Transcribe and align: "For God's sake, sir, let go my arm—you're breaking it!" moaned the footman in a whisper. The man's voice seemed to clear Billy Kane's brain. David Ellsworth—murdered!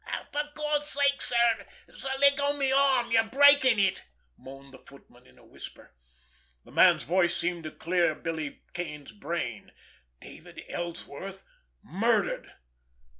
"For 0.31 0.41
God's 0.55 0.87
sake, 0.89 1.21
sir, 1.21 1.63
let 2.19 2.35
go 2.35 2.53
my 2.57 2.71
arm—you're 2.71 3.25
breaking 3.25 3.77
it!" 3.77 4.01
moaned 4.35 4.73
the 4.73 4.79
footman 4.79 5.27
in 5.27 5.37
a 5.37 5.45
whisper. 5.45 5.93
The 6.65 6.71
man's 6.71 7.03
voice 7.03 7.37
seemed 7.37 7.65
to 7.65 7.71
clear 7.71 8.15
Billy 8.15 8.63
Kane's 8.73 9.11
brain. 9.11 9.71
David 10.19 10.63
Ellsworth—murdered! 10.69 12.51